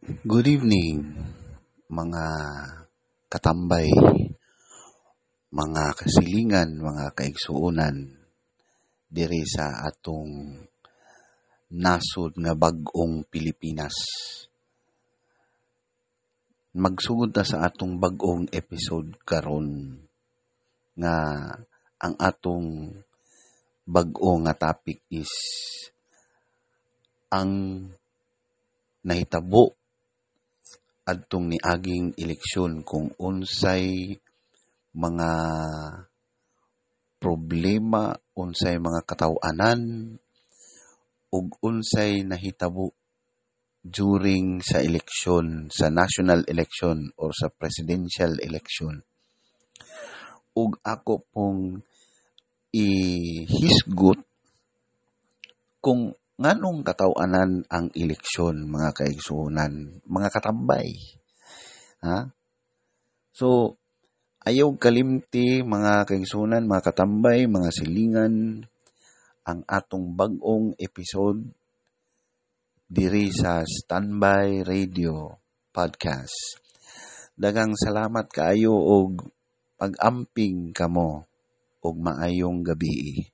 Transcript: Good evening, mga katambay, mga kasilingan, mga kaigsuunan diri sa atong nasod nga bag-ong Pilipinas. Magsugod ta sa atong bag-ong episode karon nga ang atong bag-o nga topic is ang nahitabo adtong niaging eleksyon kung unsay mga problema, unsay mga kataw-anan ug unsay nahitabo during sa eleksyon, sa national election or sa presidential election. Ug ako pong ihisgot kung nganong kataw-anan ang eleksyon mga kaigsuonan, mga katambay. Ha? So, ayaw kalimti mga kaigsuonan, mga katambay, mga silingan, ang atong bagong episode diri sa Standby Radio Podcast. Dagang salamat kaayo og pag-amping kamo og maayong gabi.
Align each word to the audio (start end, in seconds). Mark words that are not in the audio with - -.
Good 0.00 0.48
evening, 0.48 1.20
mga 1.92 2.24
katambay, 3.28 3.92
mga 5.52 5.84
kasilingan, 5.92 6.80
mga 6.80 7.12
kaigsuunan 7.12 8.08
diri 9.12 9.44
sa 9.44 9.84
atong 9.84 10.64
nasod 11.76 12.40
nga 12.40 12.56
bag-ong 12.56 13.28
Pilipinas. 13.28 13.92
Magsugod 16.72 17.36
ta 17.36 17.44
sa 17.44 17.68
atong 17.68 18.00
bag-ong 18.00 18.48
episode 18.48 19.12
karon 19.28 20.00
nga 20.96 21.16
ang 22.00 22.14
atong 22.16 22.96
bag-o 23.84 24.40
nga 24.40 24.56
topic 24.56 25.04
is 25.12 25.28
ang 27.28 27.84
nahitabo 29.04 29.81
adtong 31.02 31.50
niaging 31.50 32.14
eleksyon 32.14 32.86
kung 32.86 33.10
unsay 33.18 34.14
mga 34.94 35.30
problema, 37.18 38.14
unsay 38.38 38.78
mga 38.78 39.02
kataw-anan 39.06 39.80
ug 41.32 41.46
unsay 41.64 42.26
nahitabo 42.26 42.92
during 43.82 44.62
sa 44.62 44.78
eleksyon, 44.78 45.66
sa 45.74 45.90
national 45.90 46.46
election 46.46 47.10
or 47.18 47.34
sa 47.34 47.50
presidential 47.50 48.38
election. 48.38 49.02
Ug 50.54 50.78
ako 50.86 51.26
pong 51.34 51.82
ihisgot 52.70 54.22
kung 55.82 56.14
nganong 56.42 56.82
kataw-anan 56.82 57.62
ang 57.70 57.86
eleksyon 57.94 58.66
mga 58.66 58.90
kaigsuonan, 58.98 60.02
mga 60.02 60.28
katambay. 60.34 60.90
Ha? 62.02 62.26
So, 63.30 63.78
ayaw 64.42 64.74
kalimti 64.74 65.62
mga 65.62 66.02
kaigsuonan, 66.02 66.66
mga 66.66 66.82
katambay, 66.90 67.46
mga 67.46 67.70
silingan, 67.70 68.66
ang 69.46 69.62
atong 69.70 70.18
bagong 70.18 70.74
episode 70.82 71.46
diri 72.90 73.30
sa 73.30 73.62
Standby 73.62 74.66
Radio 74.66 75.38
Podcast. 75.70 76.58
Dagang 77.38 77.78
salamat 77.78 78.26
kaayo 78.28 78.74
og 78.74 79.30
pag-amping 79.78 80.74
kamo 80.74 81.26
og 81.82 81.94
maayong 81.98 82.62
gabi. 82.66 83.30